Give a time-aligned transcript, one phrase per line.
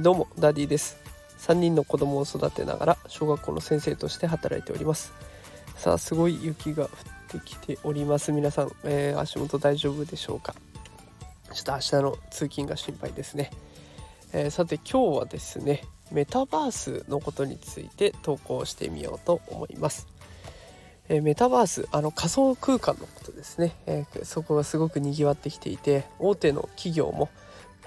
[0.00, 0.98] どうもダディです。
[1.38, 5.12] 3人の子供を育てながら小学校の先生として働いております。
[5.76, 6.90] さあすごい雪が降っ
[7.28, 8.30] てきております。
[8.30, 10.54] 皆さん、えー、足元大丈夫でしょうか？
[11.52, 13.50] ちょっと明日の通勤が心配ですね、
[14.32, 15.82] えー、さて今日はですね
[16.12, 20.06] メタバースのことについて投稿してみようと思います。
[21.08, 27.30] えメタバースあの仮想空間のことですね、えー、そこがすごくにぎわってきていて大手の企業も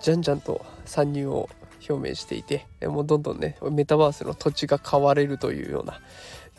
[0.00, 1.48] じゃんじゃんと参入を
[1.88, 6.00] 表明していてもうどんどんねメタバースの土地が買われるというような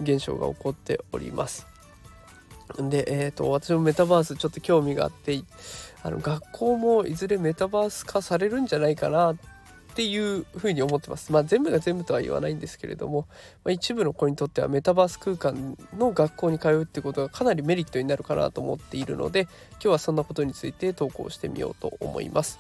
[0.02, 1.68] 現象が起こっております。
[2.78, 5.42] で、えーと、私もメタバースちょっと興味があって
[6.04, 9.36] あの学校もいずれメタバース化されるんじゃないかなっ
[9.92, 11.32] っていうふうに思ってます。
[11.32, 13.28] まあ全部が全部とは言わないんですけれども、
[13.64, 19.42] まあ、一部の子にとってはメタバース空間の学校に通うってことがかなりメリットになるかなと思っているので
[19.74, 22.60] 今日はそんなことについて投稿してみようと思います。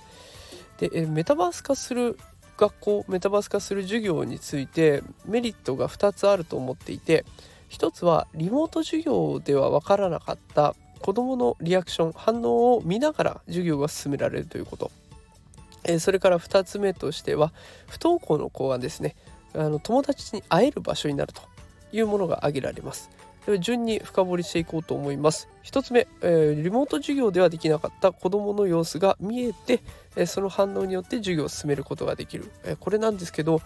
[0.80, 2.18] でえメタバース化する
[2.58, 7.26] 学校メタバース化する授業についてメリットが2つあると思っていて
[7.70, 14.92] 1つはリモート授業では分からなかった子どものリアクション反応を見ながら授業が進められるということ、
[15.92, 17.52] えそれから2つ目としては
[17.88, 19.16] 不登校の子はですね
[19.54, 21.42] あの友達に会える場所になると
[21.92, 23.10] いうものが挙げられます。
[23.46, 25.50] では順に深掘りしていこうと思います。
[25.64, 29.82] 1つ目、えー、リモート授業ではできなかった子どもの様子が見えて、
[30.16, 33.62] えー、その反応によって授業を進めることができる、えー、これなんですけど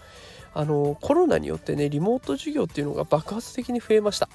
[0.54, 4.28] あのコロナによってねリモート授業っていうのが爆発的に増えました。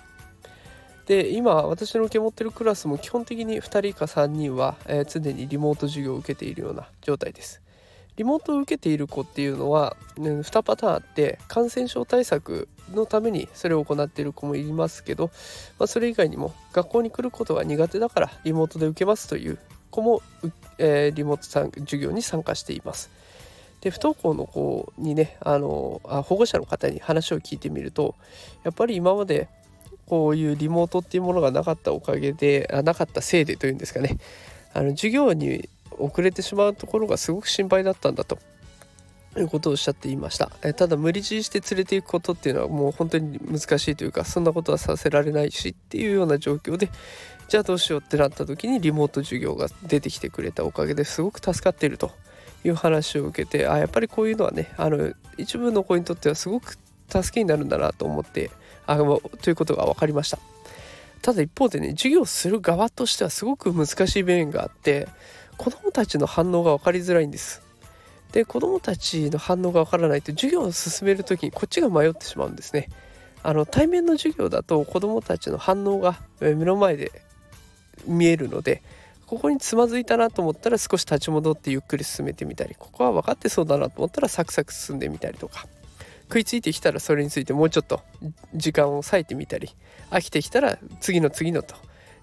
[1.08, 7.62] で今私の受け持ってるクラスも基本的に2人か3人は、え常にリモート授業を受けているような状態です。
[8.22, 15.32] リモートを受けている子っていうのは、ね、2パターンあって感染症対策のためにそれを行っている子もいますけど、
[15.80, 19.58] まあ、それ以外にも学校に来ることが苦手だからリモートで受けますという
[19.90, 20.22] 子も、
[20.78, 23.10] えー、リモート授業に参加しています。
[23.82, 28.14] で不登校の子にねあのあ保護者の方に話を聞いてみると
[28.64, 29.48] やっぱり今まで
[30.06, 34.20] こういうリモートっていうものがなかったおかげであなかったせいでというんですかね
[34.76, 35.68] あの授業に
[36.02, 38.40] 遅れてしまうところがすごく心配だったんだと。
[39.38, 40.52] いうことをおっしゃっていました。
[40.62, 46.90] えただ無理強いして連れていくことっていうのはもう本当に難しいというかそんなことはさせられないしっていうような状況で
[47.48, 52.12] じゃあどうしようってなった時にリモート授業が出てきてくれたおかげですごく助かっていると
[52.66, 58.52] いう話を受けてあやっぱりこういうのはねあの一部の子にとってはすごく助けになるんだなと思って
[58.86, 60.40] あということが分かりました。
[61.22, 65.08] ただ一方でね授業する側としてはすごく難しい面があって
[65.62, 67.62] 子どもたちの反応が分かりづらいんです。
[68.32, 72.90] で子どもたちの反応が分からないと授業を進める時にこっちが迷ってしまうんですね。
[73.44, 77.12] あの対面の授業だと子どもたちの反応が目の前で
[78.08, 78.82] 見えるので
[79.28, 85.68] ここにつまずいたなと思ったら少し立ち戻ってゆっくり進めてみたりここは分かってそうだなと思ったらサクサク進んでみたりとか
[86.24, 88.02] 食いついてきたらそれについてもうちょっと
[88.56, 89.70] 時間を割いてみたり
[90.10, 91.76] 飽きてきたら次の次のと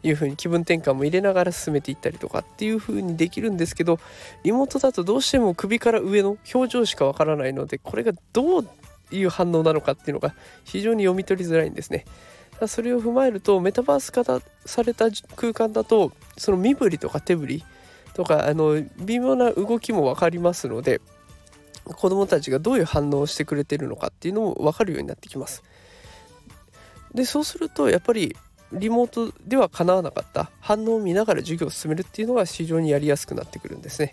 [0.03, 3.99] いう風に気分転換も入れながら進めていったりとかっていう風にできるんですけど
[4.45, 8.69] リモートだとどうしても首から上の表情しかわからないのでこれがどう
[9.11, 12.05] いう反応なのかっていうのが非常に読み取りづらいんですね。
[12.67, 15.07] それを踏まえるとメタバース化された
[15.37, 17.65] 空間だとその身振りとか手振り
[18.15, 21.01] とかあの微妙な動きも分かりますので
[21.85, 25.63] 子どもたちがどういう反応をしてくれてるのかっていうのも分かるようになってきます。
[27.15, 28.37] でそうするとやっぱり
[28.73, 34.13] リモートでは叶わなかった反応を見ながら授業を進めるっていうのが非常にやりやすくなってくるんですね。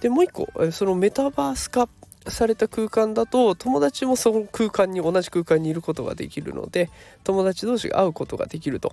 [0.00, 1.88] でもう一個そのメタバース化
[2.28, 6.90] された空間だと友達もその空間に同じ空間にいることができるので
[7.24, 8.92] 友達同士が会うことができると。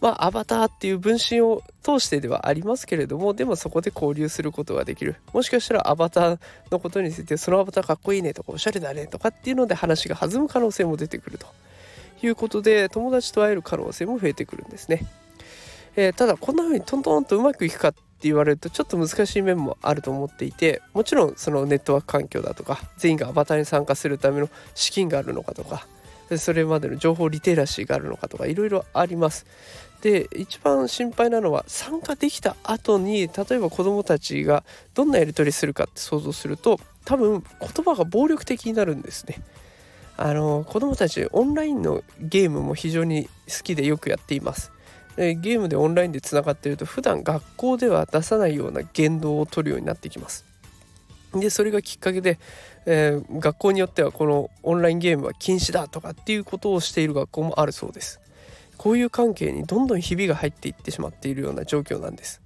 [0.00, 11.46] まあアバターっていう分身を通してではありますけれどもでもそこで交流することができるもしかしたらアバターのことについてそのアバターかっこいいねとかおしゃれだねとかっていうので話が弾む可能性も出てくると。
[12.22, 15.06] いうことで友達と会える可能性も増えてくるんですね。
[15.96, 25.86] えー、ただこんな風にトントンとうまくいくかって言われるとちょっと難しい面もあると思っていてもちろんそのネットワーク環境だとか全員がアバターに参加するための資金があるのかとか
[26.36, 29.46] それまでの情報リテラシーがあるのかとかいろいろあります。
[30.02, 34.62] で一番心配なのは参加できた後に例えば子どもたちが
[34.94, 39.42] どんなやり取りするかって想像すると多分言葉が暴力的になるんですね。
[40.20, 44.72] あの子供たちオンラインのゲームも非常に好きでよくやっています
[45.16, 45.36] で。
[45.36, 50.44] ゲームでオンラインでつながっていると普段学校では出さないような言動を取るようになってきます。
[51.32, 52.38] でそれがきっかけで、
[52.86, 58.20] えー、学校によってはこのオンラインゲームは禁止だとかっていうことをしている学校もあるそうです。
[58.76, 62.40] こういう関係にどんどんひびが入っていってしまっているような状況なんです。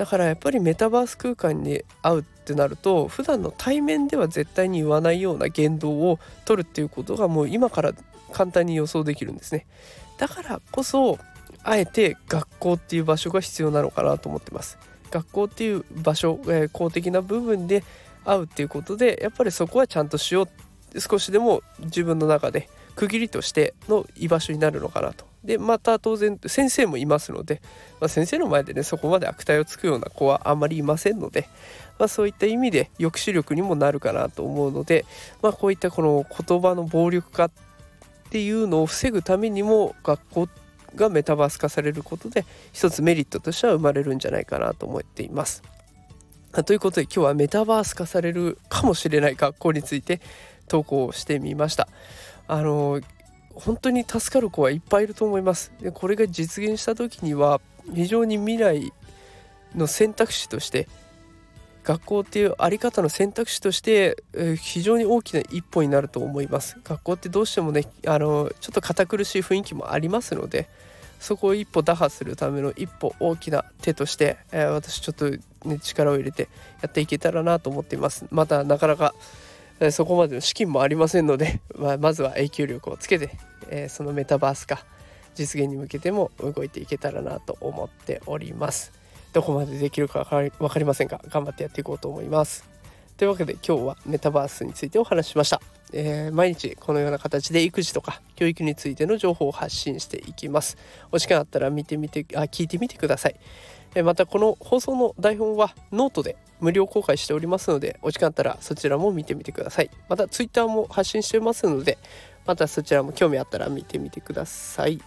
[0.00, 7.92] だからやっぱりメタバース空間に会うってなると普段の対面では絶対に言わないような言動を取るっていうことがもう今から
[8.32, 9.66] 簡単に予想できるんですね。
[10.16, 11.18] だからこそ
[11.64, 14.78] あえて学校っていう場所が必要なのかなと思ってます。
[15.10, 17.84] 学校っていう場所、えー、公的な部分で
[18.24, 20.48] 会うっていうことでやっぱりそこはちゃんとしよ
[20.94, 20.98] う。
[20.98, 25.29] 少しでも自分の中で区切りとしての居場所になるのかなと。
[25.44, 27.62] でまた当然先生もいますので、
[28.00, 31.48] まあ、先生の前でねそこまで悪態をつくような子はあんまりいませんので、
[31.98, 35.06] まあ、そういった意味で抑止力にもなるかなと思うので、
[35.42, 37.50] まあ、こういったこの言葉の暴力化っ
[38.30, 40.48] ていうのを防ぐためにも学校
[40.94, 45.62] がメタバース化されることで一つメリットとしては生まれるんじゃないかなと思っています。
[46.66, 50.20] ということで今日はメタバース化されるかもしれない学校について
[50.66, 51.88] 投稿してみました。
[52.48, 53.00] あの
[53.54, 55.72] 本当に助かる子はいっぱいいると思います。
[55.80, 57.60] でこれが実現した時には
[57.94, 58.92] 非常に未来
[59.74, 60.88] の選択肢として
[61.84, 66.76] 学校っていうあり方の選択肢として、え、非常に大きな一歩になると思います。
[66.84, 70.68] 学校ってどうしてもねあのちょっと堅苦しい雰囲気もありますので
[71.18, 75.30] そこを一歩打破するための一歩大きな手として、えー、私ちょっと、
[75.68, 76.48] ね、力を入れて
[76.82, 78.26] やっていけたらなと思っています。
[78.30, 79.14] またなかなか
[79.90, 83.30] そこまでの資金もありませんので、 まあ、まずは影響力をつけて、
[83.68, 84.84] えー、そのメタバース化
[85.34, 88.92] 実現に向けても動いていけたらなと思っております。
[89.32, 92.68] どこまでできるか分かりませんが頑張ってやっていこうと思います。
[93.16, 95.60] というわけで今日はメタバースについてお話ししました、
[95.92, 100.76] えー、毎日このような形で育児とか教育についての情報を発信していきます。
[101.12, 103.36] お時間あったら見てみてあ聞いてみてください、
[103.94, 109.90] えー、またこの放送の台本はノートで無料公開しておりますのでお時間あったらそちらも見てみてください。
[110.08, 111.98] また Twitter も発信してますので
[112.46, 115.00] またそちらも興味あったら見てみてください、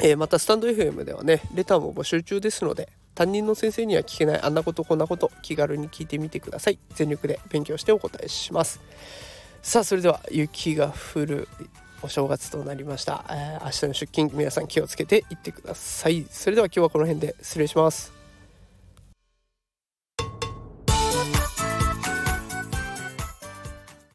[0.00, 6.78] えー、またスタンド FM ではねレターも募集中ですので担任の先生には聞けないあんなことこんなこと気軽に聞いてみてください。
[6.94, 8.78] 全力で勉強してお答えします。
[9.66, 11.48] さあそれでは雪が降る
[12.00, 16.24] お正月となりました、えー、明日の出勤皆さん気をつけていってください。
[16.30, 18.15] それでは今日はこの辺で失礼します。